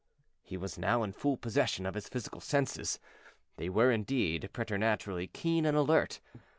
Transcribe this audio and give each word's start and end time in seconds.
He 0.41 0.57
was 0.57 0.79
now 0.79 1.03
in 1.03 1.11
full 1.13 1.37
possession 1.37 1.85
of 1.85 1.93
his 1.93 2.09
physical 2.09 2.41
senses. 2.41 2.97
They 3.57 3.69
were, 3.69 3.91
indeed, 3.91 4.49
preternaturally 4.51 5.27
keen 5.27 5.63
and 5.63 5.77
alert. 5.77 6.19